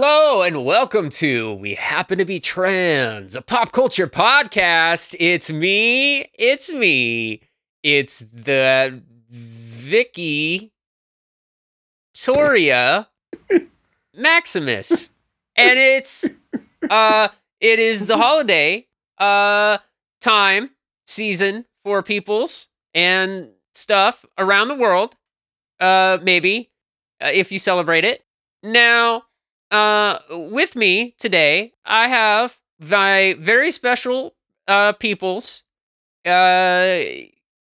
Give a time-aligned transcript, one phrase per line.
[0.00, 5.16] Hello and welcome to We Happen to Be Trans, a pop culture podcast.
[5.18, 7.42] It's me, it's me,
[7.82, 10.72] it's the Vicky
[12.14, 13.08] Toria
[14.14, 15.10] Maximus.
[15.56, 16.24] And it's
[16.88, 17.26] uh
[17.60, 18.86] it is the holiday
[19.18, 19.78] uh
[20.20, 20.70] time
[21.08, 25.16] season for peoples and stuff around the world.
[25.80, 26.70] Uh maybe
[27.20, 28.22] uh, if you celebrate it.
[28.62, 29.24] Now,
[29.70, 34.34] uh, with me today, I have my very special
[34.66, 35.62] uh, peoples.
[36.24, 37.00] Uh,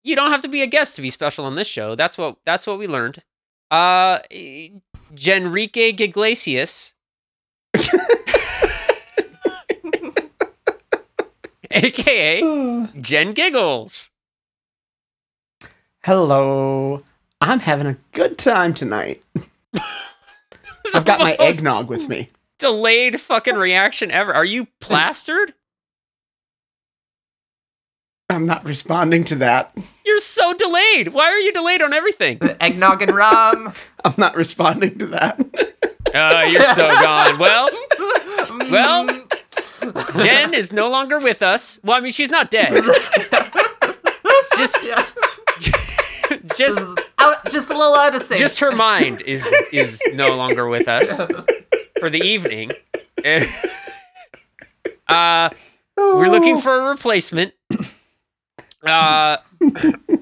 [0.04, 1.96] you don't have to be a guest to be special on this show.
[1.96, 3.22] That's what that's what we learned.
[3.72, 4.20] Uh,
[5.16, 6.94] Genrique Iglesias,
[11.72, 14.12] aka Jen Giggles.
[16.04, 17.04] Hello.
[17.42, 19.24] I'm having a good time tonight.
[20.96, 22.30] I've got my eggnog with me.
[22.58, 24.34] Delayed fucking reaction ever.
[24.34, 25.54] Are you plastered?
[28.30, 29.76] I'm not responding to that.
[30.06, 31.10] You're so delayed.
[31.10, 32.38] Why are you delayed on everything?
[32.60, 33.74] Eggnog and rum.
[34.06, 35.40] I'm not responding to that.
[36.14, 37.40] Oh, you're so gone.
[37.40, 37.70] Well,
[38.70, 39.08] Well,
[40.18, 41.80] Jen is no longer with us.
[41.84, 42.84] Well, I mean, she's not dead.
[44.58, 45.06] Just, yeah.
[46.56, 48.40] Just, Just, out, just a little out of sync.
[48.40, 51.18] just her mind is is no longer with us
[52.00, 52.72] for the evening.
[53.24, 53.48] And,
[55.08, 55.50] uh,
[55.98, 57.54] we're looking for a replacement.
[58.82, 59.36] Uh,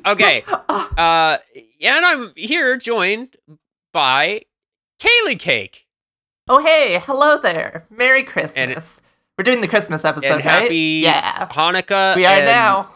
[0.08, 0.44] okay.
[0.48, 1.38] Uh,
[1.80, 3.38] and I'm here joined
[3.94, 4.42] by
[5.00, 5.86] Kaylee Cake
[6.50, 7.86] Oh hey, hello there.
[7.90, 9.02] Merry Christmas.
[9.38, 10.62] We're doing the Christmas episode, and right?
[10.62, 11.48] happy Yeah.
[11.50, 12.16] Hanukkah.
[12.16, 12.90] We are and- now.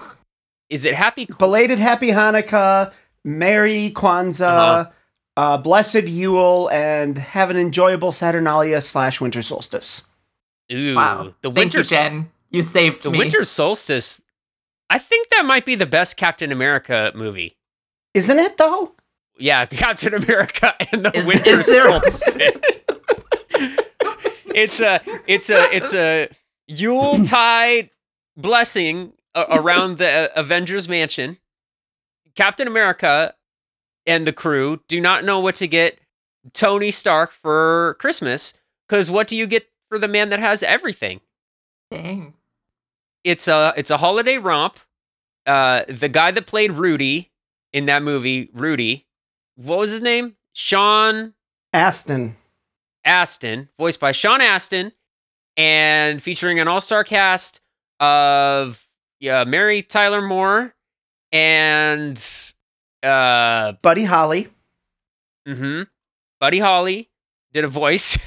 [0.70, 1.28] Is it happy?
[1.38, 2.94] Belated Happy Hanukkah,
[3.24, 4.42] Merry Kwanzaa,
[4.82, 4.90] Uh-huh.
[5.38, 10.04] uh, Blessed Yule, and have an enjoyable Saturnalia slash Winter Solstice.
[10.72, 11.34] Ooh, Wow.
[11.42, 12.32] the winter Thank winter you, Jen.
[12.50, 13.18] You saved the me.
[13.20, 14.22] winter solstice.
[14.90, 17.58] I think that might be the best Captain America movie.
[18.14, 18.94] Isn't it though?
[19.38, 22.82] Yeah, Captain America and the Is- winter is there- solstice.
[24.54, 26.28] it's a it's a it's a
[26.68, 27.90] Yule tide
[28.38, 31.38] blessing around the uh, Avengers mansion.
[32.36, 33.34] Captain America
[34.06, 36.00] and the crew do not know what to get
[36.54, 38.54] Tony Stark for Christmas
[38.88, 41.22] because what do you get for the man that has everything?
[41.92, 42.34] Dang.
[43.24, 44.80] it's a it's a holiday romp.
[45.46, 47.32] Uh, the guy that played Rudy
[47.74, 49.08] in that movie, Rudy,
[49.56, 50.36] what was his name?
[50.54, 51.34] Sean
[51.74, 52.36] Astin.
[53.04, 54.92] Astin, voiced by Sean Astin,
[55.58, 57.60] and featuring an all-star cast
[58.00, 58.86] of
[59.20, 60.74] yeah, Mary Tyler Moore
[61.32, 62.22] and
[63.04, 64.48] uh, Buddy Holly.
[65.48, 65.84] Mm-hmm.
[66.40, 67.10] Buddy Holly
[67.54, 68.18] did a voice.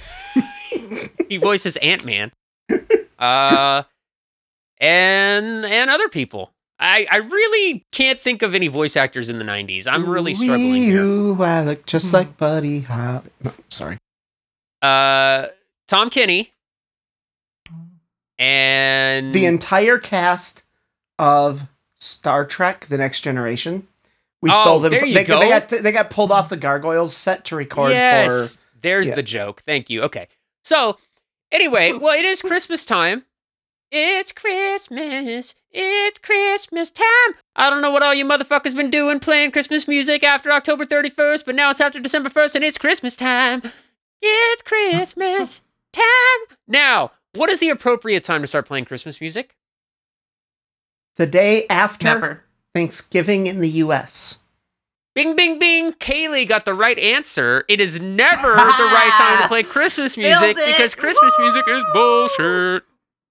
[1.28, 2.32] he voices Ant Man.
[3.18, 3.82] Uh,
[4.78, 6.52] and and other people.
[6.78, 9.86] I I really can't think of any voice actors in the '90s.
[9.88, 11.02] I'm really struggling here.
[11.02, 12.16] Ooh, I look just Hmm.
[12.16, 13.30] like Buddy Holly.
[13.42, 13.98] No, sorry.
[14.82, 15.46] Uh,
[15.86, 16.52] Tom Kenny
[18.38, 20.64] and the entire cast
[21.18, 21.62] of
[22.04, 23.88] Star Trek: The Next Generation.
[24.42, 24.90] We Oh, stole them.
[24.90, 25.40] there fr- you they, go.
[25.40, 29.14] they got they got pulled off the Gargoyles set to record yes, there's yeah.
[29.14, 29.62] the joke.
[29.66, 30.02] Thank you.
[30.02, 30.28] Okay,
[30.62, 30.98] so
[31.50, 33.24] anyway, well, it is Christmas time.
[33.90, 35.54] It's Christmas.
[35.70, 37.34] It's Christmas time.
[37.56, 41.44] I don't know what all you motherfuckers been doing playing Christmas music after October 31st,
[41.46, 43.62] but now it's after December 1st and it's Christmas time.
[44.20, 46.56] It's Christmas time.
[46.66, 49.54] Now, what is the appropriate time to start playing Christmas music?
[51.16, 52.44] For the day after Never.
[52.74, 54.38] Thanksgiving in the U.S.
[55.14, 55.92] Bing, bing, bing.
[55.92, 57.64] Kaylee got the right answer.
[57.68, 62.82] It is never the right time to play Christmas music because Christmas music is bullshit.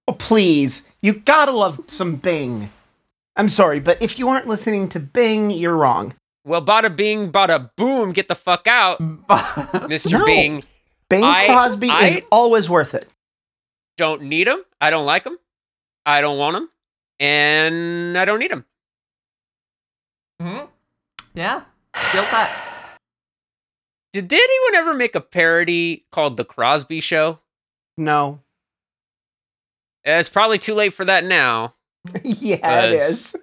[0.08, 2.70] Oh, please, you gotta love some Bing.
[3.36, 6.14] I'm sorry, but if you aren't listening to Bing, you're wrong.
[6.46, 10.12] Well, bada bing, bada boom, get the fuck out, Mr.
[10.12, 10.24] No.
[10.26, 10.62] Bing.
[11.08, 13.06] Bing I- Crosby I- is always worth it.
[13.96, 14.58] Don't need him.
[14.80, 15.38] I don't like him.
[16.06, 16.68] I don't want him.
[17.20, 18.64] And I don't need him.
[20.40, 20.68] Mhm.
[21.34, 21.62] Yeah.
[22.12, 22.60] Feel that.
[24.12, 27.38] Did, did anyone ever make a parody called The Crosby Show?
[27.96, 28.40] No.
[30.04, 31.74] It's probably too late for that now.
[32.22, 33.10] yeah, it Yes.
[33.10, 33.36] is.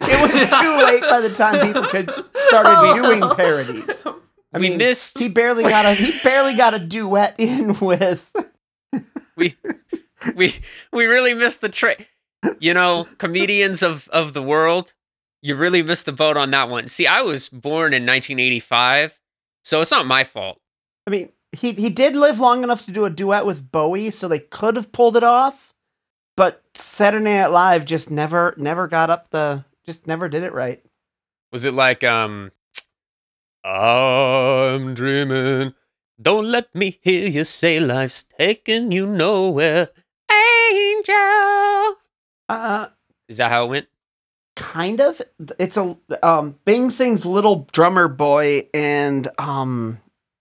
[0.00, 2.08] It was too late by the time people could
[2.46, 2.94] started Oh.
[2.94, 4.04] doing parodies.
[4.52, 5.18] I we mean, missed.
[5.18, 8.30] he barely got a he barely got a duet in with
[9.36, 9.56] we
[10.36, 10.54] we
[10.92, 11.96] we really missed the train.
[12.60, 14.94] You know, comedians of of the world,
[15.42, 16.88] you really missed the boat on that one.
[16.88, 19.18] See, I was born in 1985,
[19.64, 20.60] so it's not my fault.
[21.06, 24.28] I mean, he he did live long enough to do a duet with Bowie, so
[24.28, 25.74] they could have pulled it off.
[26.36, 30.82] But Saturday Night Live just never never got up the just never did it right.
[31.50, 32.52] Was it like um
[33.64, 35.74] I'm dreaming.
[36.20, 39.90] Don't let me hear you say life's taking you nowhere.
[40.30, 41.96] Angel.
[42.48, 42.88] Uh
[43.28, 43.86] Is that how it went?
[44.56, 45.22] kind of
[45.60, 50.00] it's a um Bing sings Little Drummer Boy and um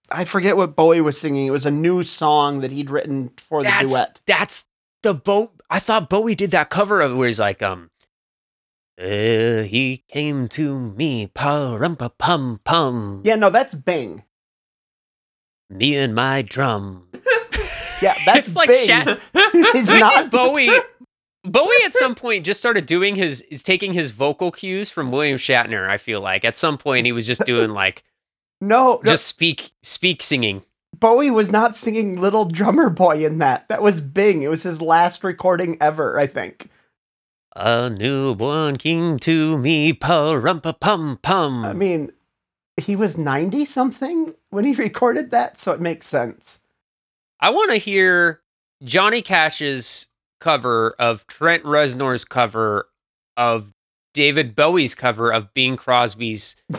[0.10, 1.46] I forget what Bowie was singing.
[1.46, 4.22] It was a new song that he'd written for the That's duet.
[4.26, 4.66] that's
[5.04, 7.92] the Bo I thought Bowie did that cover of it where he's like, um
[9.00, 11.78] uh, he came to me, pa
[12.18, 13.22] pum pum.
[13.24, 14.24] Yeah, no, that's Bing.
[15.70, 17.08] Me and my drum.
[18.00, 18.86] Yeah, that's it's like Bing.
[18.86, 19.20] Shat-
[19.74, 20.70] He's I not Bowie.
[21.52, 25.38] Bowie at some point just started doing his is taking his vocal cues from William
[25.38, 25.90] Shatner.
[25.90, 28.04] I feel like at some point he was just doing like
[28.62, 30.64] No, no, just speak speak singing.
[31.00, 33.68] Bowie was not singing Little Drummer Boy in that.
[33.70, 34.42] That was Bing.
[34.42, 36.70] It was his last recording ever, I think.
[37.56, 41.66] A newborn king to me, pa rum pa pum pum.
[41.66, 42.12] I mean,
[42.78, 46.62] he was 90 something when he recorded that, so it makes sense.
[47.40, 48.42] I want to hear
[48.84, 50.08] Johnny Cash's
[50.40, 52.88] cover of Trent Reznor's cover
[53.36, 53.74] of
[54.14, 56.56] David Bowie's cover of Bing Crosby's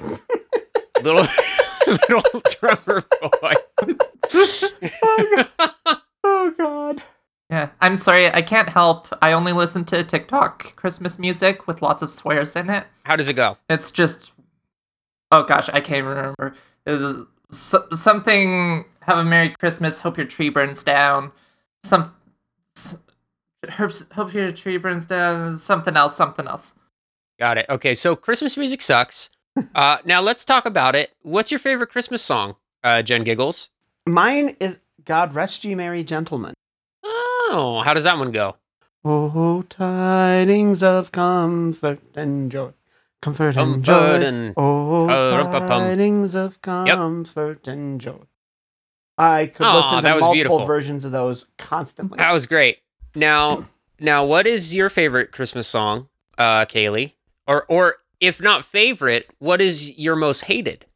[1.02, 1.26] little
[1.86, 3.54] little drummer boy.
[5.02, 5.96] Oh, God.
[6.24, 7.02] oh God.
[7.50, 9.08] Yeah, I'm sorry, I can't help.
[9.22, 12.84] I only listen to TikTok Christmas music with lots of swears in it.
[13.04, 13.56] How does it go?
[13.70, 14.32] It's just,
[15.32, 16.54] oh gosh, I can't remember.
[16.84, 18.84] It was so- something.
[19.02, 20.00] Have a Merry Christmas.
[20.00, 21.32] Hope your tree burns down.
[21.84, 22.14] Some.
[23.66, 25.56] S- Hope, hope your tree burns down.
[25.56, 26.16] Something else.
[26.16, 26.74] Something else.
[27.38, 27.66] Got it.
[27.68, 29.30] Okay, so Christmas music sucks.
[29.74, 31.10] Uh, now let's talk about it.
[31.22, 33.70] What's your favorite Christmas song, uh, Jen Giggles?
[34.06, 36.54] Mine is God Rest Ye Merry Gentlemen.
[37.04, 38.54] Oh, how does that one go?
[39.04, 42.70] Oh, tidings of comfort and joy.
[43.20, 43.92] Comfort and joy.
[43.92, 45.66] Comfort and Oh, uh-rum-pa-pum.
[45.68, 48.20] tidings of comfort and joy.
[49.16, 50.66] I could Aw, listen to that was multiple beautiful.
[50.66, 52.18] versions of those constantly.
[52.18, 52.80] that was great.
[53.18, 53.66] Now,
[54.00, 57.12] now, what is your favorite Christmas song, uh, Kaylee?
[57.46, 60.86] Or, or if not favorite, what is your most hated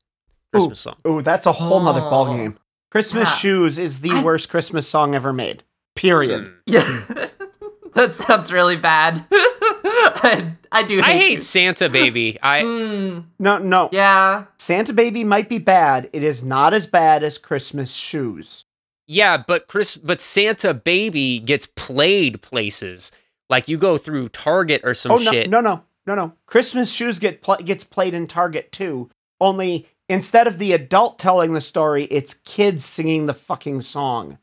[0.53, 0.97] Christmas song?
[1.05, 2.11] Oh, that's a whole nother Oh.
[2.11, 2.59] ball game.
[2.91, 3.37] Christmas Yeah.
[3.37, 5.63] Shoes is the I- worst Christmas song ever made.
[5.97, 6.45] Period.
[6.45, 6.51] Hmm.
[6.67, 7.05] Yeah,
[7.95, 9.25] that sounds really bad.
[9.33, 10.97] I, I do.
[10.97, 11.41] Hate I hate you.
[11.41, 12.39] Santa Baby.
[12.43, 13.89] I Mm, No, no.
[13.93, 14.45] yeah.
[14.59, 16.09] Santa Baby might be bad.
[16.13, 18.65] It is not as bad as Christmas Shoes.
[19.07, 23.13] Yeah, but Chris, but Santa Baby gets played places.
[23.51, 25.51] Like you go through Target or some oh no, shit.
[25.51, 26.33] no, no, no, no.
[26.47, 29.11] Christmas Shoes get pl- gets played in Target too.
[29.41, 34.39] Only instead of the adult telling the story, it's kids singing the fucking song.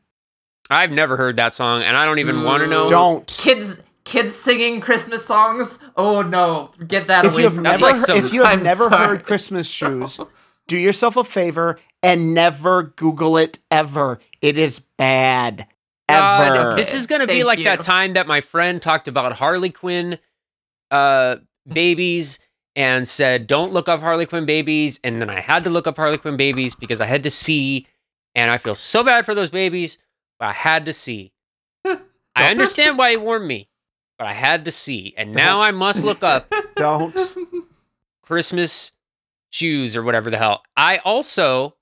[0.68, 2.88] I've never heard that song, and I don't even want to know.
[2.88, 3.26] Don't.
[3.26, 5.80] Kids, kids singing Christmas songs.
[5.96, 7.90] Oh no, get that If away you have from never, me.
[7.92, 9.06] like some- if you have I'm never sorry.
[9.08, 10.20] heard Christmas Shoes,
[10.68, 14.18] do yourself a favor and never Google it ever.
[14.40, 15.66] It is bad.
[16.08, 16.74] God, Ever.
[16.74, 17.64] this is gonna be like you.
[17.64, 20.18] that time that my friend talked about Harley Quinn
[20.90, 21.36] uh
[21.68, 22.40] babies
[22.74, 24.98] and said, Don't look up Harley Quinn babies.
[25.04, 27.86] And then I had to look up Harley Quinn babies because I had to see,
[28.34, 29.98] and I feel so bad for those babies,
[30.38, 31.32] but I had to see.
[31.84, 31.98] I
[32.50, 33.68] understand why he warned me,
[34.18, 35.14] but I had to see.
[35.16, 37.16] And now I must look up Don't.
[38.22, 38.92] Christmas
[39.50, 40.62] shoes or whatever the hell.
[40.76, 41.74] I also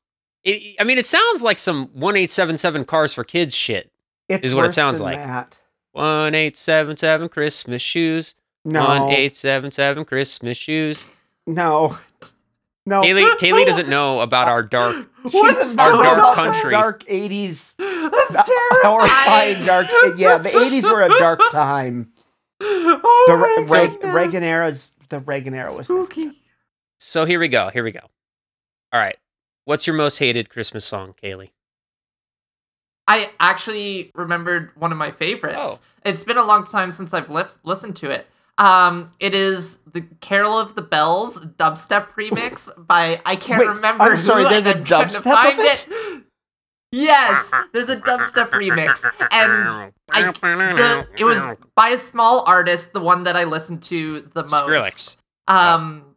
[0.44, 3.90] it, I mean, it sounds like some 1877 cars for kids shit.
[4.28, 5.16] It's Is what it sounds like.
[5.18, 5.56] that.
[5.92, 8.34] 1877 Christmas shoes.
[8.64, 8.80] No.
[8.80, 11.06] 1877 Christmas shoes.
[11.46, 11.96] No.
[12.86, 13.00] No.
[13.02, 15.08] Kaylee, Kaylee doesn't know about our dark.
[15.22, 16.34] What is Our dark on?
[16.34, 16.70] country.
[16.70, 17.74] Dark 80s.
[17.78, 18.48] That's
[18.82, 19.66] Horrifying terrifying.
[19.66, 19.86] dark.
[20.18, 22.12] Yeah, the 80s were a dark time.
[22.60, 26.32] oh The my Re- Re- Reagan era's the Reagan era was spooky.
[26.98, 27.70] So here we go.
[27.70, 28.00] Here we go.
[28.92, 29.16] All right.
[29.68, 31.50] What's your most hated Christmas song, Kaylee?
[33.06, 35.58] I actually remembered one of my favorites.
[35.58, 35.78] Oh.
[36.06, 38.26] It's been a long time since I've lif- listened to it.
[38.56, 44.04] Um, it is the Carol of the Bells dubstep remix by I can't Wait, remember.
[44.04, 46.24] I'm sorry, who, there's a I'm trying to dubstep of find it?
[46.90, 51.44] Yes, there's a dubstep remix, and I the, it was
[51.74, 54.54] by a small artist, the one that I listened to the most.
[54.54, 55.16] Skrillex.
[55.46, 56.16] Um,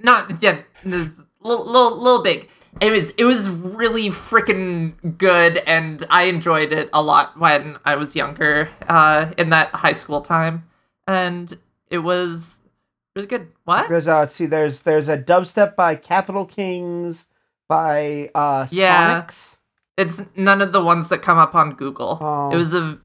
[0.00, 2.50] not yeah, little, little little big.
[2.80, 7.96] It was it was really freaking good, and I enjoyed it a lot when I
[7.96, 10.68] was younger, uh, in that high school time,
[11.06, 11.52] and
[11.90, 12.60] it was
[13.16, 13.48] really good.
[13.64, 13.88] What?
[13.88, 17.26] There's a see there's there's a dubstep by Capital Kings
[17.68, 19.22] by uh Yeah.
[19.22, 19.58] Sonics.
[19.96, 22.18] It's none of the ones that come up on Google.
[22.20, 22.50] Oh.
[22.50, 22.98] It was a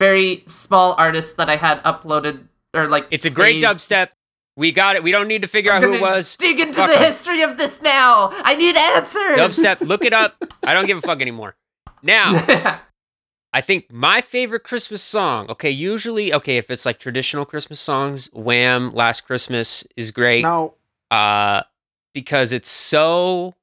[0.00, 3.06] very small artist that I had uploaded or like.
[3.12, 4.08] It's a great dubstep.
[4.56, 5.02] We got it.
[5.02, 6.36] We don't need to figure I'm out who it was.
[6.36, 7.04] Dig into Fuck the 'em.
[7.04, 8.30] history of this now.
[8.32, 9.38] I need answers.
[9.38, 9.80] Dubstep.
[9.80, 10.36] Look it up.
[10.62, 11.56] I don't give a fuck anymore.
[12.02, 12.80] Now,
[13.52, 15.48] I think my favorite Christmas song.
[15.50, 18.92] Okay, usually, okay, if it's like traditional Christmas songs, Wham!
[18.94, 20.42] Last Christmas is great.
[20.42, 20.74] No,
[21.10, 21.62] uh
[22.12, 23.54] because it's so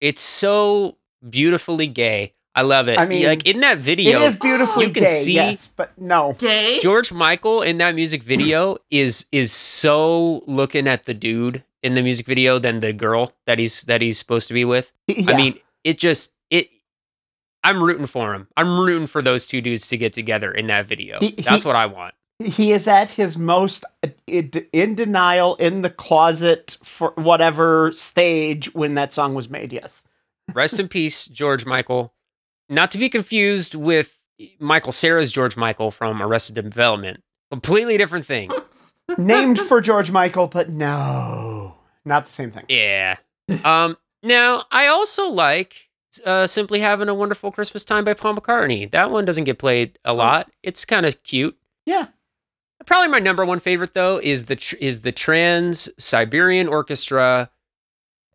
[0.00, 0.96] it's so
[1.28, 4.92] beautifully gay i love it I mean, like in that it video is beautifully you
[4.92, 6.34] can gay, see- yes, but no.
[6.38, 6.78] Gay.
[6.80, 12.02] george michael in that music video is is so looking at the dude in the
[12.02, 15.32] music video than the girl that he's that he's supposed to be with Yeah.
[15.32, 16.68] i mean it just it
[17.64, 20.86] i'm rooting for him i'm rooting for those two dudes to get together in that
[20.86, 23.84] video He- he- that's what i want he is at his most
[24.26, 29.72] in in denial in the closet for whatever stage when that song was made.
[29.72, 30.02] Yes.
[30.52, 32.12] Rest in peace, George Michael.
[32.72, 34.16] Not to be confused with
[34.58, 37.22] Michael Cera's George Michael from Arrested Development.
[37.50, 38.50] Completely different thing.
[39.18, 41.74] Named for George Michael, but no,
[42.06, 42.64] not the same thing.
[42.68, 43.16] Yeah.
[43.62, 43.98] Um.
[44.22, 45.90] Now, I also like
[46.24, 48.90] uh, "Simply Having a Wonderful Christmas Time" by Paul McCartney.
[48.90, 50.50] That one doesn't get played a lot.
[50.62, 51.58] It's kind of cute.
[51.84, 52.06] Yeah.
[52.86, 57.50] Probably my number one favorite though is the tr- is the Trans Siberian Orchestra.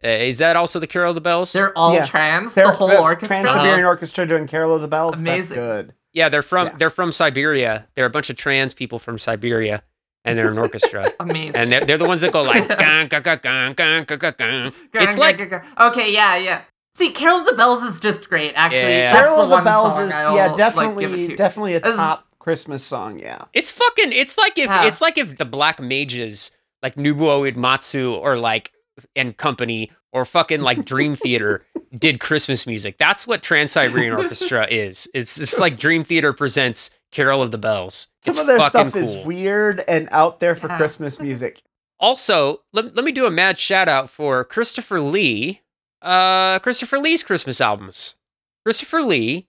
[0.03, 1.53] Uh, is that also the Carol of the Bells?
[1.53, 2.03] They're all Yeah.
[2.05, 2.53] trans.
[2.53, 3.39] They're- the whole the orchestra.
[3.39, 5.11] Trans-Siberian Orchestra doing Carol of the Bells.
[5.13, 5.55] That's Amazing.
[5.57, 5.93] good.
[6.13, 6.73] yeah, they're from Yeah.
[6.77, 7.87] they're from Siberia.
[7.95, 9.81] They're a bunch of trans people from Siberia,
[10.25, 11.11] and they're an orchestra.
[11.19, 11.55] Amazing.
[11.55, 14.35] and they're, they're the ones that go like gung, gung, gung, gung, gung, gung, gung,
[14.35, 14.73] gung.
[15.03, 15.41] it's like
[15.79, 16.61] okay, yeah, yeah.
[16.95, 18.53] See, Carol of the Bells is just great.
[18.55, 19.13] Actually, Yeah.
[19.13, 21.35] that's Carol the of the one Bells song is I'll, yeah, definitely, give it to.
[21.35, 23.19] definitely a As- top Christmas song.
[23.19, 23.43] Yeah.
[23.53, 24.85] it's fucking it's like if Yeah.
[24.85, 26.51] it's like if the black mages
[26.81, 28.71] like Nobuo Uematsu or like
[29.15, 31.61] and company or fucking like Dream Theater
[31.97, 32.97] did Christmas music.
[32.97, 35.09] That's what Trans Siberian Orchestra is.
[35.13, 38.07] It's it's like Dream Theater presents Carol of the Bells.
[38.23, 39.01] Some It's of their stuff cool.
[39.01, 40.77] is weird and out there for Yeah.
[40.77, 41.61] Christmas music.
[41.99, 45.61] Also, let, let me do a mad shout out for Christopher Lee.
[46.01, 48.15] Uh, Christopher Lee's Christmas albums.
[48.63, 49.47] Christopher Lee,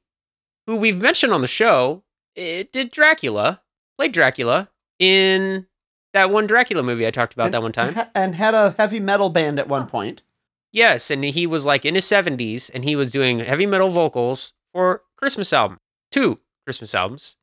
[0.66, 3.60] who we've mentioned on the show, it did Dracula,
[3.98, 5.66] played Dracula in
[6.12, 7.98] that one Dracula movie I talked about And- that one time.
[8.14, 10.22] and had a heavy metal band at one point.
[10.72, 14.52] Yes, and he was like in his 70s and he was doing heavy metal vocals
[14.72, 15.78] for Christmas album.
[16.10, 17.36] Two Christmas albums.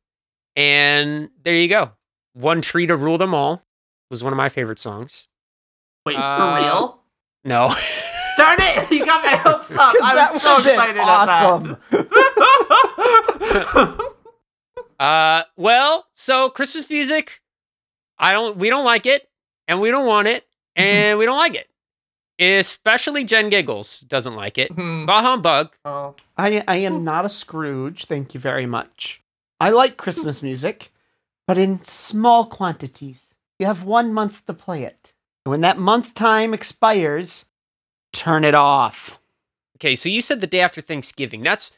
[0.54, 1.92] And there you go.
[2.34, 3.62] One Tree to Rule Them All
[4.10, 5.26] was one of my favorite songs.
[6.04, 7.00] Wait, Uh, for real?
[7.44, 7.68] No.
[8.36, 8.90] Darn it!
[8.90, 9.94] You got my hopes up.
[10.02, 11.76] I was so excited awesome.
[11.90, 13.98] at that.
[14.98, 17.42] Uh, well, so Christmas music,
[18.18, 19.28] I don't, we don't like it,
[19.68, 20.44] and we don't want it,
[20.76, 21.68] and we don't like it.
[22.38, 24.70] Especially Jen Giggles doesn't like it.
[24.70, 25.06] Hmm.
[25.06, 25.74] Bah humbug.
[25.86, 26.14] Oh.
[26.36, 29.22] I I am not a Scrooge, thank you very much.
[29.58, 30.92] I like Christmas music,
[31.46, 33.34] but in small quantities.
[33.58, 35.14] You have one month to play it.
[35.46, 37.46] And when that month time expires,
[38.12, 39.18] turn it off.
[39.78, 41.42] Okay, so you said the day after Thanksgiving.
[41.42, 41.72] That's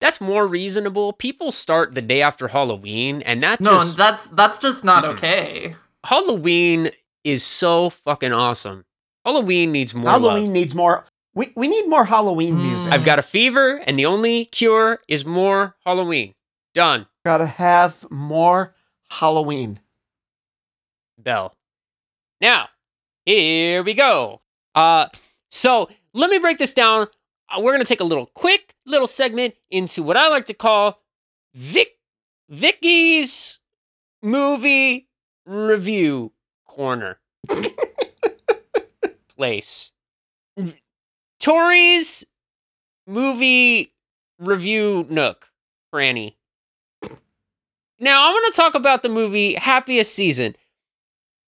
[0.00, 1.12] that's more reasonable.
[1.12, 5.12] People start the day after Halloween, and that No, just that's that's just not Mm-mm.
[5.14, 5.76] okay.
[6.04, 6.90] Halloween
[7.24, 8.84] is so fucking awesome.
[9.24, 10.52] Halloween needs more Halloween love.
[10.52, 12.62] needs more we, we need more Halloween Mm.
[12.70, 12.92] music.
[12.92, 16.34] I've got a fever, and the only cure is more Halloween.
[16.74, 17.06] Done.
[17.24, 18.74] gotta have more
[19.10, 19.80] Halloween.
[21.18, 21.54] Bell.
[22.40, 22.68] Now,
[23.24, 24.42] here we go.
[24.74, 25.06] Uh,
[25.50, 27.06] so let me break this down.
[27.54, 31.00] Uh, we're gonna take a little quick little segment into what I like to call
[31.54, 31.98] Vic
[32.48, 33.58] Vicky's
[34.22, 35.08] movie
[35.46, 36.32] review
[36.66, 37.18] corner
[39.36, 39.92] place.
[41.40, 42.24] Tori's
[43.06, 43.92] movie
[44.38, 45.52] review nook,
[45.92, 46.34] Franny.
[48.00, 50.56] Now I'm going to talk about the movie Happiest Season.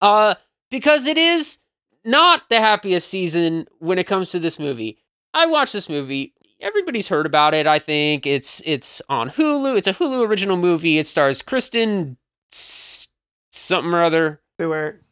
[0.01, 0.35] Uh
[0.71, 1.59] because it is
[2.05, 4.99] not the happiest season when it comes to this movie.
[5.37, 6.33] I watched this movie.
[6.61, 8.27] Everybody's heard about it, I think.
[8.27, 9.77] It's it's on Hulu.
[9.77, 10.97] It's a Hulu original movie.
[10.99, 12.17] It stars Kristen
[12.51, 15.03] something or other Stewart.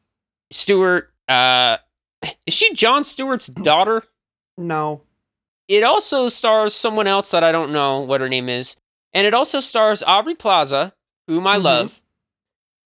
[0.51, 1.13] Stewart.
[1.29, 1.77] Uh
[2.47, 4.03] is she Jon Stewart's daughter?
[4.57, 5.03] No.
[5.69, 8.77] It also stars someone else that I don't know what her name is.
[9.13, 10.95] And it also stars Aubrey Plaza,
[11.27, 11.63] whom I Mhm.
[11.63, 12.01] love.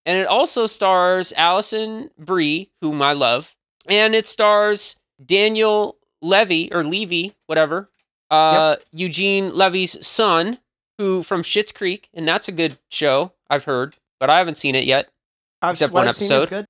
[0.04, 3.54] And it also stars Alison Brie, whom I love.
[3.88, 7.90] And it stars Daniel Levy or Levy, whatever.
[8.30, 10.58] Uh Eugene Levy's son,
[10.98, 14.74] who from Schitt's Creek, and that's a good show, I've heard, but I haven't seen
[14.74, 15.08] it yet.
[15.62, 16.48] I've, Except one I've episode.
[16.50, 16.66] good.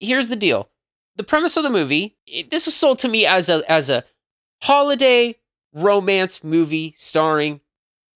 [0.00, 0.68] here's the deal
[1.16, 4.02] the premise of the movie it- this was sold to me as a as a
[4.62, 5.36] holiday
[5.72, 7.60] romance movie starring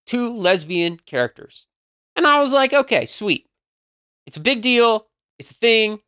[0.07, 1.67] two lesbian characters.
[2.17, 3.47] And I was like, okay, sweet.
[4.27, 5.07] It's a big deal.
[5.39, 6.01] It's a thing.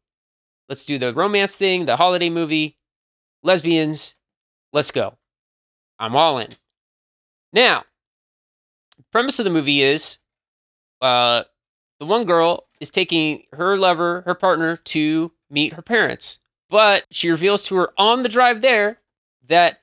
[0.68, 2.78] Let's do the romance thing, the holiday movie,
[3.42, 4.14] lesbians.
[4.72, 5.16] Let's go.
[5.98, 6.48] I'm all in.
[7.52, 7.84] Now,
[9.12, 10.18] premise of the movie is
[11.00, 11.44] uh,
[11.98, 16.38] the one girl is taking her lover, her partner, to meet her parents.
[16.68, 18.98] But she reveals to her on the drive there
[19.48, 19.80] that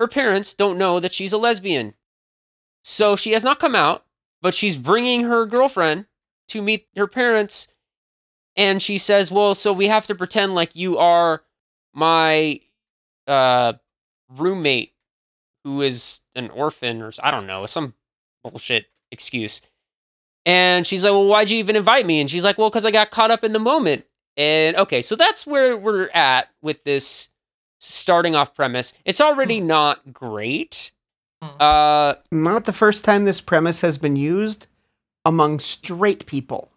[0.00, 1.94] her parents don't know that she's a lesbian.
[2.82, 4.04] So she has not come out,
[4.42, 6.06] but she's bringing her girlfriend
[6.48, 7.68] to meet her parents.
[8.56, 11.42] And she says, Well, so we have to pretend like you are
[11.94, 12.60] my
[13.26, 13.74] uh,
[14.36, 14.92] roommate
[15.64, 17.94] who is an orphan or I don't know, some
[18.42, 19.62] bullshit excuse.
[20.46, 22.20] And she's like, Well, why'd you even invite me?
[22.20, 24.04] And she's like, Well, because I got caught up in the moment.
[24.36, 27.28] And okay, so that's where we're at with this
[27.80, 28.92] starting off premise.
[29.04, 30.90] It's already not great.
[31.42, 31.60] Hmm.
[31.60, 34.66] Uh, Not the first time this premise has been used
[35.24, 36.70] among straight people,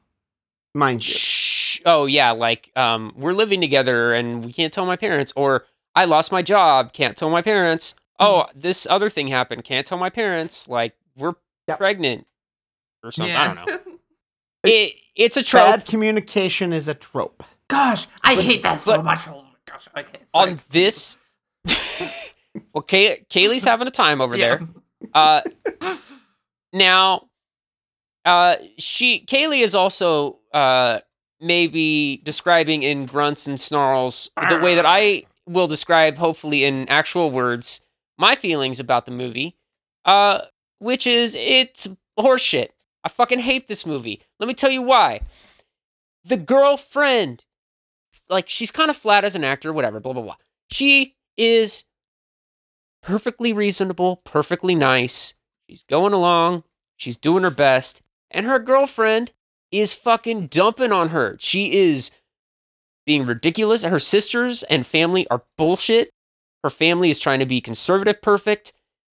[0.74, 1.14] mind you.
[1.14, 1.82] Shh.
[1.86, 5.62] Oh yeah, like um, we're living together and we can't tell my parents, or
[5.98, 7.96] I lost my job, can't tell my parents.
[8.20, 10.68] Oh, this other thing happened, can't tell my parents.
[10.70, 11.34] Like we're
[11.68, 11.78] Yep.
[11.80, 12.28] pregnant
[13.04, 13.36] or something.
[13.36, 13.74] I don't know.
[13.76, 13.80] know.
[14.64, 17.44] It, it's a trope Bad communication is a trope.
[17.70, 19.28] Gosh, I But- hate that so much.
[19.28, 19.88] Oh my gosh.
[19.98, 20.20] Okay.
[20.28, 20.52] sorry.
[20.52, 21.18] on this.
[22.74, 24.58] well, Kay- Kaylee's having a time over Yeah.
[24.58, 24.68] there.
[25.14, 25.42] Uh,
[26.74, 27.28] now,
[28.26, 31.00] uh, she Kaylee is also uh
[31.40, 37.32] maybe describing in grunts and snarls the way that I will describe, hopefully in actual
[37.32, 37.82] words,
[38.18, 39.56] my feelings about the movie.
[40.06, 40.42] Uh,
[40.80, 41.88] which is it's
[42.20, 42.70] horseshit.
[43.04, 44.22] I fucking hate this movie.
[44.40, 45.22] Let me tell you why.
[46.24, 47.46] The girlfriend,
[48.30, 50.36] like, she's kind of flat as an actor, whatever, blah blah blah.
[50.70, 51.86] She is
[53.02, 55.34] perfectly reasonable, perfectly nice.
[55.70, 56.64] She's going along,
[56.96, 58.02] she's doing her best,
[58.32, 59.34] and her girlfriend
[59.72, 61.38] is fucking dumping on her.
[61.40, 62.12] She is
[63.08, 63.82] being ridiculous.
[63.84, 66.12] and Her sisters and family are bullshit.
[66.64, 68.74] Her family is trying to be conservative perfect.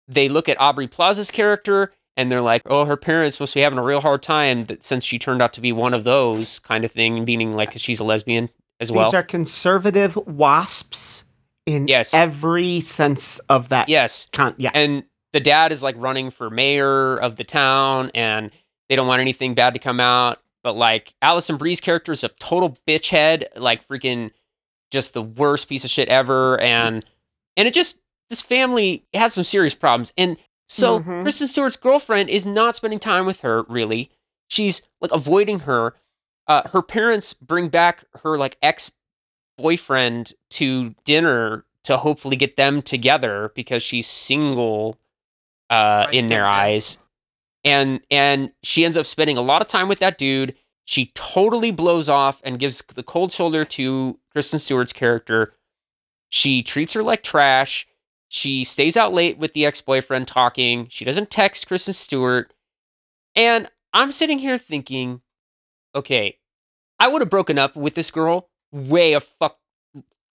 [0.06, 3.78] They look at Aubrey Plaza's character and they're like, oh, her parents must be having
[3.78, 6.84] a real hard time that since she turned out to be one of those kind
[6.84, 8.48] of thing, meaning like 'cause she's a lesbian
[8.80, 9.06] as well.
[9.06, 11.24] These are conservative wasps
[11.66, 12.14] in Yes.
[12.14, 13.88] every sense of that.
[13.88, 14.28] yes.
[14.32, 14.70] Con- yeah.
[14.74, 18.50] and the dad is like running for mayor of the town and
[18.88, 22.28] they don't want anything bad to come out but like alison brie's character is a
[22.28, 24.30] total bitch head like freaking
[24.90, 27.04] just the worst piece of shit ever and
[27.56, 30.36] and it just this family has some serious problems and
[30.68, 31.22] so Mhm.
[31.22, 34.10] kristen stewart's girlfriend is not spending time with her really.
[34.50, 35.94] She's like avoiding her.
[36.46, 38.90] Uh, her parents bring back her like ex
[39.56, 44.98] boyfriend to dinner to hopefully get them together because she's single
[45.70, 46.98] uh, in their eyes
[47.64, 50.54] and and she ends up spending a lot of time with that dude.
[50.84, 55.46] She totally blows off and gives the cold shoulder to kristen stewart's character.
[56.30, 57.86] She treats her like trash.
[58.28, 60.86] She stays out late with the ex-boyfriend talking.
[60.90, 62.52] She doesn't text kristen stewart.
[63.34, 65.22] And i'm sitting here thinking
[65.94, 66.36] okay
[67.00, 69.58] i would have broken up with this girl way a fuck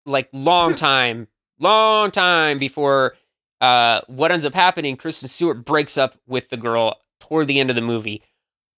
[0.05, 1.27] like long time
[1.59, 3.13] long time before
[3.61, 7.69] uh, what ends up happening, Kristen Stewart breaks up with the girl toward the end
[7.69, 8.23] of the movie.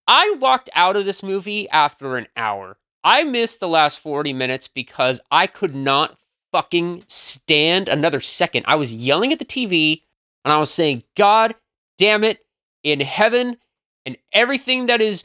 [0.08, 2.77] I walked out of this movie after an hour.
[3.04, 6.17] I missed the last 40 minutes because I could not
[6.51, 8.65] fucking stand another second.
[8.67, 10.01] I was yelling at the TV
[10.43, 11.56] and I was saying, God
[11.97, 12.45] damn it,
[12.84, 13.58] in heaven
[14.06, 15.23] and everything that is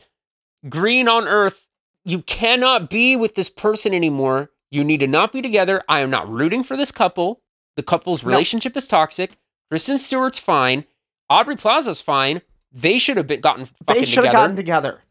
[0.69, 1.67] green on earth,
[2.05, 4.51] you cannot be with this person anymore.
[4.71, 5.83] You need to not be together.
[5.89, 7.41] I am not rooting for this couple.
[7.77, 8.31] The couple's No.
[8.31, 9.37] relationship is toxic.
[9.71, 10.85] Kristen Stewart's fine.
[11.29, 12.43] Aubrey Plaza's fine.
[12.77, 14.33] They should have been gotten fucking They should have together.
[14.33, 15.03] gotten together.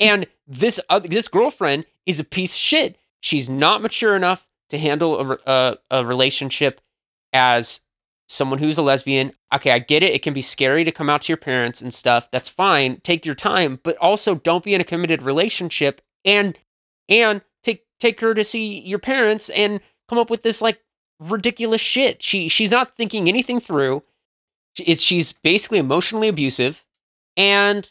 [0.00, 2.96] And this uh, this girlfriend is a piece of shit.
[3.20, 6.80] She's not mature enough to handle a, a, a relationship
[7.34, 7.82] as
[8.26, 9.32] someone who's a lesbian.
[9.54, 10.14] Okay, I get it.
[10.14, 12.30] It can be scary to come out to your parents and stuff.
[12.30, 13.00] That's fine.
[13.02, 16.56] Take your time, but also don't be in a committed relationship and
[17.10, 20.80] and take take her to see your parents and come up with this like
[21.18, 22.22] ridiculous shit.
[22.22, 24.04] She she's not thinking anything through.
[24.78, 26.82] It's she's basically emotionally abusive
[27.36, 27.90] and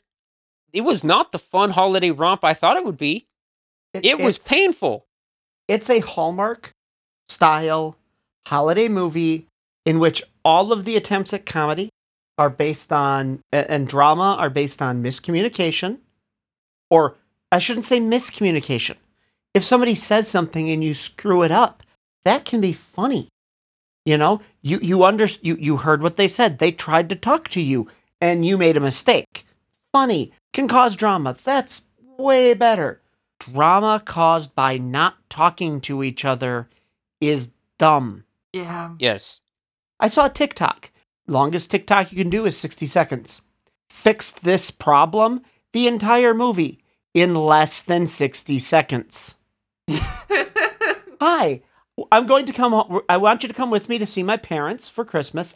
[0.73, 3.27] it was not the fun holiday romp I thought it would be.
[3.93, 5.05] It was painful.
[5.67, 6.73] It's a Hallmark
[7.27, 7.95] style
[8.47, 9.47] holiday movie
[9.85, 11.89] in which all of the attempts at comedy
[12.37, 15.97] are based on and drama are based on miscommunication
[16.89, 17.15] or
[17.51, 18.95] I shouldn't say miscommunication.
[19.53, 21.83] If somebody says something and you screw it up,
[22.23, 23.29] that can be funny.
[24.05, 26.59] You know, you you under you you heard what they said.
[26.59, 27.87] They tried to talk to you.
[28.21, 29.45] And you made a mistake.
[29.91, 31.35] Funny can cause drama.
[31.43, 31.81] That's
[32.17, 33.01] way better.
[33.39, 36.69] Drama caused by not talking to each other
[37.21, 38.25] is dumb.
[38.53, 38.95] Yeah.
[38.99, 39.41] Yes.
[39.99, 40.91] I saw a TikTok.
[41.27, 43.41] Longest TikTok you can do is 60 seconds.
[43.89, 45.41] Fixed this problem,
[45.73, 46.79] the entire movie,
[47.13, 49.35] in less than 60 seconds.
[51.21, 51.61] Hi,
[52.11, 52.71] I'm going to come.
[52.71, 55.55] ho- I want you to come with me to see my parents for Christmas.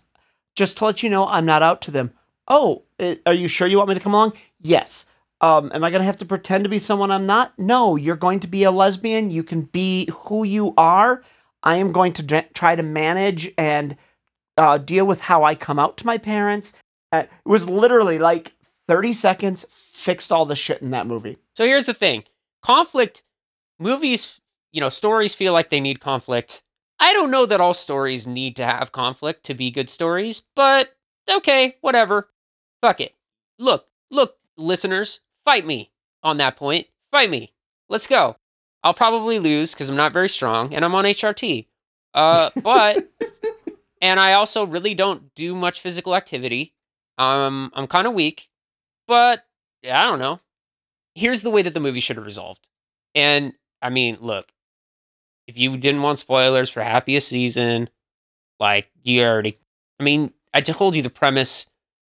[0.56, 2.12] Just to let you know, I'm not out to them.
[2.48, 4.34] Oh, uh, are you sure you want me to come along?
[4.62, 5.06] Yes.
[5.42, 7.58] Um, am I going to have to pretend to be someone I'm not?
[7.58, 9.30] No, you're going to be a lesbian.
[9.32, 11.22] You can be who you are.
[11.64, 13.98] I am going to dr- try to manage and
[14.58, 16.74] uh, deal with how I come out to my parents.
[17.12, 18.54] Uh, it was literally like
[18.88, 21.38] 30 seconds, fixed all the shit in that movie.
[21.54, 22.24] So here's the thing
[22.62, 23.24] conflict,
[23.80, 24.40] movies,
[24.72, 26.62] you know, stories feel like they need conflict.
[27.00, 30.96] I don't know that all stories need to have conflict to be good stories, but
[31.30, 32.30] okay, whatever.
[32.84, 33.16] Fuck it.
[33.58, 35.92] Look, look, listeners, fight me
[36.22, 36.88] on that point.
[37.12, 37.54] Fight me.
[37.90, 38.38] Let's go.
[38.84, 41.66] I'll probably lose because I'm not very strong and I'm on HRT.
[42.14, 43.10] Uh, but,
[44.02, 46.74] and I also really don't do much physical activity.
[47.18, 48.50] Um, I'm kind of weak,
[49.08, 49.46] but
[49.82, 50.40] yeah, I don't know
[51.16, 52.68] here's the way that the movie should have resolved.
[53.16, 54.52] And I mean, look,
[55.48, 57.90] if you didn't want spoilers for happiest season,
[58.60, 59.60] like you already,
[60.00, 61.68] I mean, I told you the premise.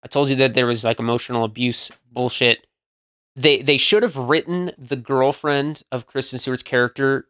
[0.05, 2.67] I told you that there was like emotional abuse bullshit.
[3.37, 7.27] They they should have written the girlfriend of Kristen Stewart's character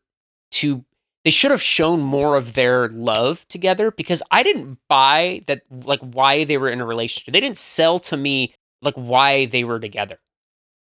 [0.53, 0.85] to.
[1.25, 6.01] They should have shown more of their love together because I didn't buy that like
[6.01, 7.33] why they were in a relationship.
[7.33, 10.19] They didn't sell to me like why they were together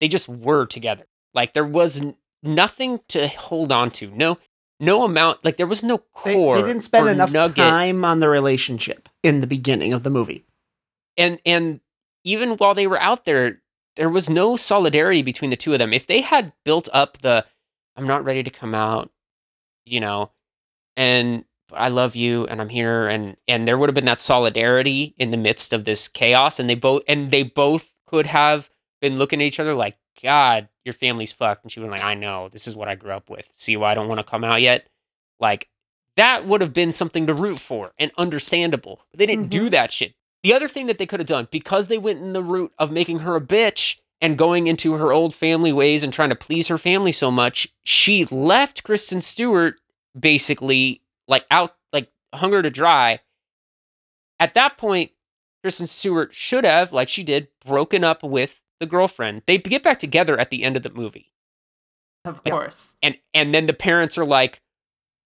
[0.01, 1.05] they just were together.
[1.35, 4.09] Like there was n- nothing to hold on to.
[4.11, 4.39] No,
[4.81, 5.45] no amount.
[5.45, 6.57] Like there was no core.
[6.57, 7.57] they didn't spend enough nugget.
[7.57, 10.45] time on the relationship in the beginning of the movie.
[11.19, 11.81] And and
[12.25, 13.61] even while they were out there,
[13.97, 15.93] there was no solidarity between the two of them.
[15.93, 17.45] If they had built up the,
[17.97, 19.11] I'm not ready to come out,
[19.85, 20.31] you know,
[20.97, 25.15] and I love you and I'm here and and there would have been that solidarity
[25.19, 29.19] in the midst of this chaos and they both and they both could have been
[29.19, 32.49] looking at each other like god your family's fucked and she was like I know
[32.49, 33.49] this is what I grew up with.
[33.55, 34.89] See why I don't want to come out yet?
[35.39, 35.69] Like
[36.17, 39.73] that would have been something to root for and understandable but they didn't do mm-hmm.
[39.73, 42.43] that shit the other thing that they could have done because they went in the
[42.43, 46.29] route of making her a bitch and going into her old family ways and trying
[46.29, 49.77] to please her family so much she left Kristen Stewart
[50.19, 53.21] basically like out like hung her to dry.
[54.41, 55.13] At that point
[55.63, 59.43] kristen stewart should have like she did broken up with the girlfriend.
[59.47, 61.33] They get back together at the end of the movie.
[62.25, 62.97] Of course.
[63.03, 64.61] and and then the parents are like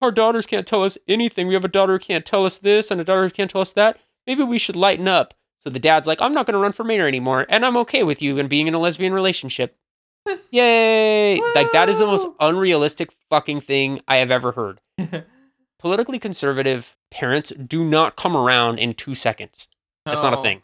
[0.00, 1.46] our daughters can't tell us anything.
[1.46, 3.60] We have a daughter who can't tell us this and a daughter who can't tell
[3.60, 6.58] us that maybe we should lighten up so the dad's like i'm not going to
[6.58, 9.76] run for mayor anymore and i'm okay with you and being in a lesbian relationship
[10.50, 14.80] yay like that is the most unrealistic fucking thing i have ever heard
[15.78, 19.68] politically conservative parents do not come around in two seconds.
[20.06, 20.62] That's not a thing.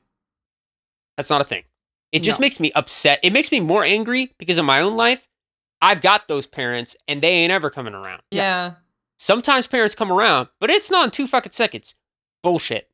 [1.16, 1.64] That's not a thing.
[2.12, 2.44] It just No.
[2.44, 3.20] makes me upset.
[3.22, 5.28] It makes me more angry because in my own life,
[5.82, 8.22] I've got those parents and they ain't ever coming around.
[8.30, 8.74] Yeah.
[9.18, 11.96] Sometimes parents come around, but it's not in two fucking seconds.
[12.42, 12.87] Bullshit.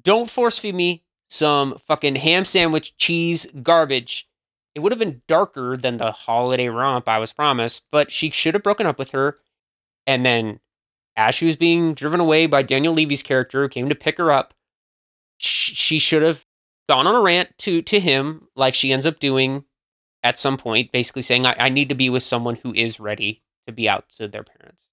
[0.00, 4.28] Don't force feed me some fucking ham sandwich cheese garbage.
[4.74, 8.54] It would have been darker than the holiday romp I was promised, but she should
[8.54, 9.38] have broken up with her.
[10.06, 10.60] And then,
[11.16, 14.30] as she was being driven away by Daniel Levy's character, who came to pick her
[14.30, 14.54] up,
[15.38, 16.46] she should have
[16.88, 19.64] gone on a rant to to him, like she ends up doing
[20.22, 23.42] at some point, basically saying, I, I need to be with someone who is ready
[23.66, 24.86] to be out to their parents.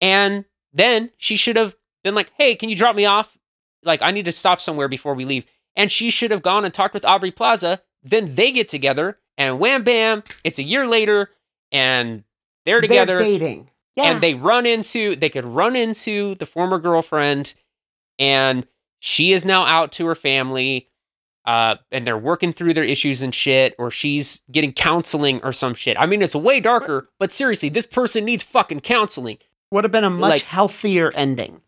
[0.00, 3.36] And then she should have been like, hey, can you drop me off?
[3.84, 5.46] Like, I need to stop somewhere before we leave.
[5.76, 7.80] And she should have gone and talked with Aubrey Plaza.
[8.02, 11.30] Then they get together, and wham bam, it's a year later,
[11.70, 12.24] and
[12.66, 13.70] they're together They're dating.
[13.96, 14.04] Yeah.
[14.12, 17.54] and they run into they could run into the former girlfriend
[18.18, 18.66] and
[19.00, 20.88] she is now out to her family
[21.44, 25.74] uh and they're working through their issues and shit or she's getting counseling or some
[25.74, 29.38] shit i mean it's way darker but seriously this person needs fucking counseling
[29.72, 31.60] would have been a much like- healthier ending.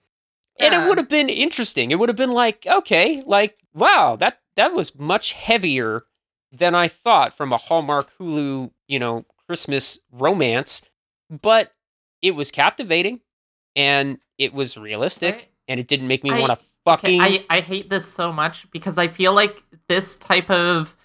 [0.63, 1.91] And it would have been interesting.
[1.91, 6.01] It would have been like okay like wow that that was much heavier
[6.51, 10.83] than i thought from a hallmark hulu you know christmas romance.
[11.31, 11.73] But
[12.21, 13.21] it was captivating
[13.75, 17.61] and it was realistic and it didn't make me want to Okay, fucking I, I
[17.61, 20.97] hate this so much because I feel like this type of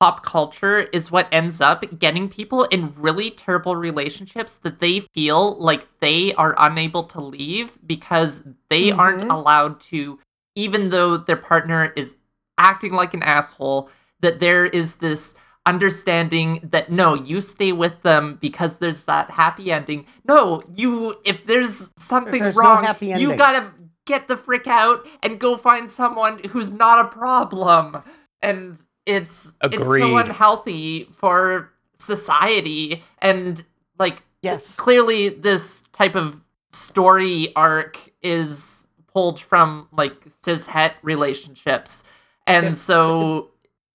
[0.00, 5.58] pop culture is what ends up getting people in really terrible relationships that they feel
[5.58, 9.32] like they are unable to leave because they aren't Mhm.
[9.32, 10.18] allowed to,
[10.54, 12.16] even though their partner is
[12.58, 13.88] acting like an asshole,
[14.20, 19.72] that there is this understanding that no, you stay with them because there's that happy
[19.72, 20.06] ending.
[20.24, 23.72] No, you if there's something There's no wrong, happy you gotta
[24.04, 28.02] get the frick out and go find someone who's not a problem.
[28.40, 33.64] And it's it's so unhealthy for society and
[33.98, 34.76] like Yes.
[34.76, 36.40] clearly this type of
[36.70, 42.04] story arc is pulled from like cis het relationships
[42.46, 43.50] and If- so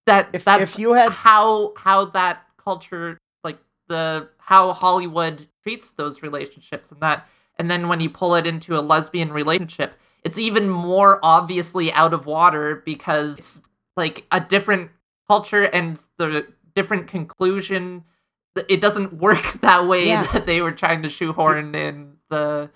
[0.08, 5.91] that if- that's if you had- how how that culture like the how hollywood treats
[5.91, 9.93] those relationships and that and then when you pull it into a lesbian relationship
[10.24, 13.62] it's even more obviously out of water because it's
[13.95, 14.89] like a different
[15.32, 18.04] culture and the different conclusion
[18.67, 20.24] it doesn't work that way Yeah.
[20.34, 22.70] that they were trying to shoehorn in the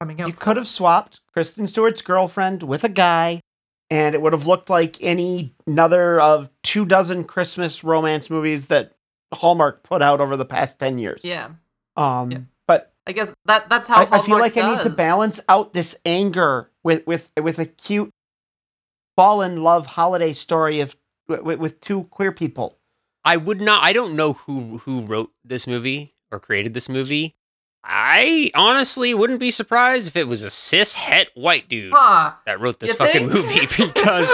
[0.00, 3.40] coming out You could have swapped Kristen Stewart's girlfriend with a guy,
[3.88, 8.94] and it would have looked like any another of two dozen Christmas romance movies that
[9.32, 11.20] Hallmark put out over the past ten years.
[11.22, 11.50] yeah
[11.96, 12.38] Um, Yeah.
[12.66, 15.72] but i guess that that's how I, I feel like I need to balance out
[15.72, 18.10] this anger with with with a cute
[19.16, 20.96] fall in love holiday story of
[21.28, 22.78] with, with two queer people.
[23.24, 23.82] I would not.
[23.82, 27.34] I don't know who who wrote this movie or created this movie.
[27.88, 32.60] I honestly wouldn't be surprised if it was a cis het white dude huh that
[32.60, 33.32] wrote this you fucking think?
[33.32, 34.28] movie because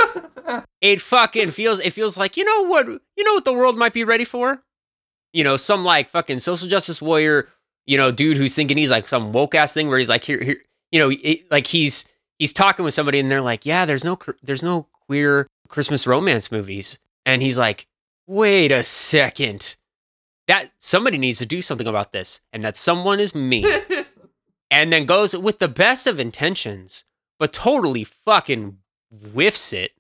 [0.81, 3.93] it fucking feels it feels like you know what you know what the world might
[3.93, 4.63] be ready for.
[5.33, 7.49] You know, some like fucking social justice warrior,
[7.87, 10.43] you know, dude who's thinking he's like some woke ass thing where he's like here
[10.43, 10.59] here,
[10.91, 12.07] you know, it, like he's
[12.39, 16.53] he's talking with somebody and they're like, yeah, there's no there's no queer Christmas romance
[16.53, 17.87] movies, and he's like,
[18.27, 19.77] wait a second,
[20.47, 23.65] that somebody needs to do something about this, and that someone is me
[24.71, 27.05] and then goes with the best of intentions,
[27.39, 28.79] but totally fucking
[29.11, 29.93] whiffs it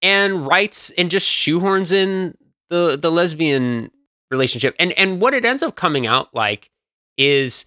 [0.00, 2.36] and writes and just shoehorns in
[2.70, 3.90] the the lesbian
[4.30, 4.74] relationship.
[4.78, 6.70] And and what it ends up coming out like
[7.18, 7.66] is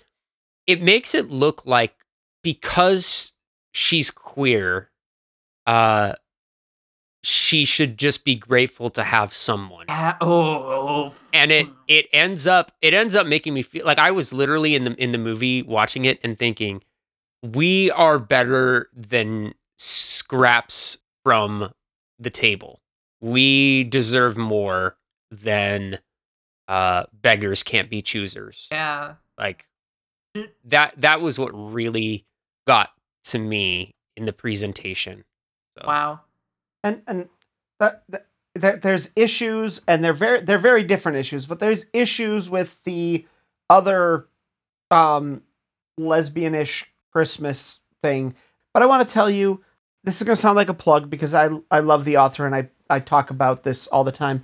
[0.65, 1.93] it makes it look like
[2.43, 3.33] because
[3.71, 4.89] she's queer,
[5.67, 6.13] uh
[7.25, 12.71] she should just be grateful to have someone Yeah, oh, and it it ends up
[12.83, 15.63] it ends up making me feel like I was literally in the in the movie
[15.63, 16.83] watching it and thinking
[17.41, 21.73] we are better than scraps from
[22.19, 22.79] the table.
[23.21, 24.95] We deserve more
[25.31, 25.97] than
[26.67, 28.67] uh beggars can't be choosers.
[28.71, 29.65] yeah Like
[30.63, 32.27] that that was what really
[32.67, 32.91] got
[33.23, 35.23] to me in the presentation.
[35.75, 36.19] So, wow
[36.85, 37.29] and and
[37.79, 42.49] that, that, there, there's issues and they're very they're very different issues but there's issues
[42.49, 43.25] with the
[43.69, 44.27] other
[44.91, 45.41] um
[45.99, 48.33] lesbianish christmas thing.
[48.73, 49.61] But i want to tell you
[50.03, 52.55] this is going to sound like a plug because i i love the author and
[52.55, 54.43] i i talk about this all the time.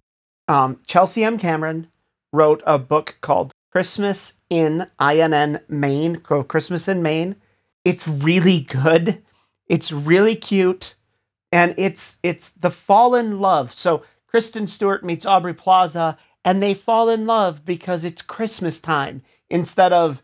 [0.49, 1.37] Um chelsea m.
[1.37, 1.87] Cameron
[2.33, 7.35] wrote a book called christmas in inn maine christmas in maine.
[7.85, 9.23] It's really good.
[9.67, 10.95] It's really cute
[11.51, 13.73] and it's it's the fall in love.
[13.73, 19.21] So Kristen Stewart meets Aubrey Plaza, and they fall in love because it's Christmas time
[19.49, 20.21] instead of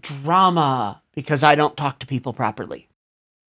[0.00, 2.88] drama because I don't talk to people properly.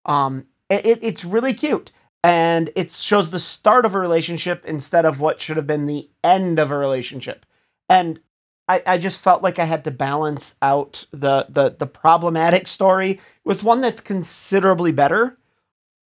[0.04, 1.92] Um, it- it's really cute,
[2.24, 6.10] and it shows the start of a relationship instead of what should have been the
[6.24, 7.46] end of a relationship.
[7.88, 8.20] And
[8.68, 13.20] I, I just felt like I had to balance out the the the problematic story
[13.44, 15.36] with one that's considerably better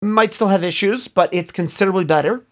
[0.03, 2.45] might still have issues, but it's considerably better.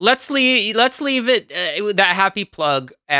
[0.00, 3.12] let's leave let's leave it uh, that happy plug uh,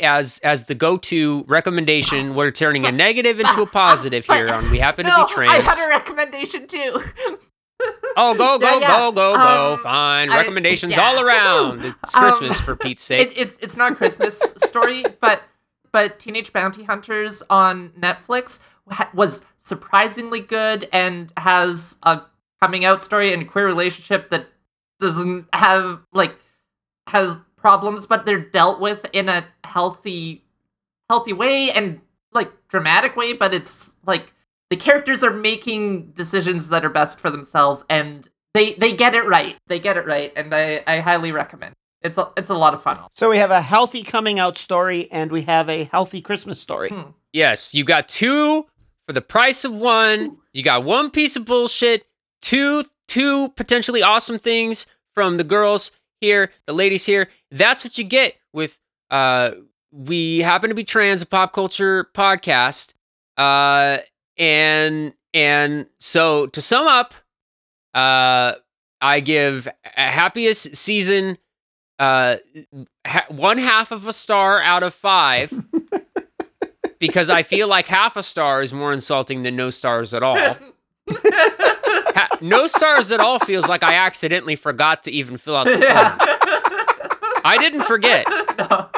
[0.00, 2.34] as as the go-to recommendation.
[2.34, 5.56] We're turning a negative into a positive here on we happen to be trans i
[5.60, 7.02] had a recommendation too.
[8.16, 8.86] Oh go go Yeah, yeah.
[8.98, 9.74] go go go.
[9.74, 10.30] Um, fine.
[10.30, 11.02] I- recommendations yeah.
[11.02, 11.84] all around.
[11.84, 13.28] It's Um, christmas for pete's sake.
[13.32, 15.42] It, it's it's not a Christmas story, but
[15.92, 18.64] but Teenage Bounty Hunters on Netflix ha-
[19.14, 22.22] was surprisingly good and has a
[22.60, 24.48] coming out story and a queer relationship that
[24.98, 26.34] doesn't have like
[27.06, 30.44] has problems, but they're dealt with in a healthy
[31.08, 32.00] healthy way and
[32.32, 33.32] like dramatic way.
[33.32, 34.32] But it's like
[34.70, 39.24] the characters are making decisions that are best for themselves and they they get it
[39.26, 39.56] right.
[39.66, 41.74] They get it right, and I I highly recommend.
[42.02, 42.98] It's a it's a lot of fun.
[43.10, 46.88] So we have a healthy coming out story and we have a healthy Christmas story.
[46.88, 47.10] Hmm.
[47.32, 48.66] yes you got two
[49.08, 52.04] for the price of one you got one piece of bullshit
[52.42, 57.28] two two potentially awesome things from the girls here the ladies here.
[57.50, 58.78] That's what you get with
[59.10, 59.52] uh
[59.90, 62.92] we happen to be trans a pop culture podcast
[63.38, 63.98] uh
[64.36, 67.14] and and so to sum up
[67.94, 68.52] uh
[69.00, 69.66] I give
[69.96, 71.38] a happiest season
[71.98, 72.36] uh
[73.06, 75.52] ha- one half of a star out of five
[76.98, 80.56] because I feel like half a star is more insulting than no stars at all.
[82.40, 85.82] No stars at all feels like I accidentally forgot to even fill out the form.
[87.44, 88.26] I didn't forget.
[88.58, 88.88] No.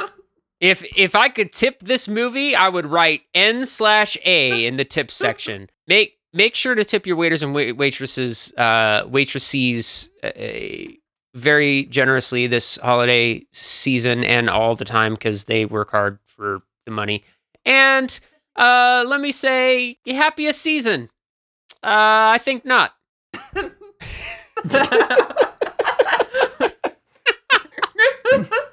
[0.60, 4.84] If if I could tip this movie, I would write N slash A in the
[4.84, 5.70] tip section.
[5.86, 10.30] Make make sure to tip your waiters and wait- waitresses, uh, waitresses, uh,
[11.34, 16.92] very generously this holiday season and all the time because they work hard for the
[16.92, 17.24] money.
[17.64, 18.18] And
[18.56, 21.08] uh, let me say, happiest season.
[21.82, 22.94] Uh, I think not.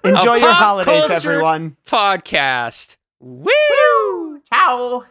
[0.04, 1.76] Enjoy A your holidays, culture- everyone.
[1.86, 2.96] Podcast.
[3.20, 4.42] Woo!
[4.52, 5.04] Ciao.